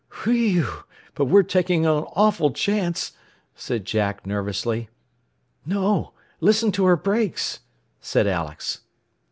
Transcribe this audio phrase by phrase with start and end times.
[0.25, 0.67] "Whe ew!
[1.13, 3.11] But we're taking an awful chance,"
[3.53, 4.89] said Jack, nervously.
[5.63, 6.13] "No.
[6.39, 7.59] Listen to her brakes,"
[7.99, 8.81] said Alex.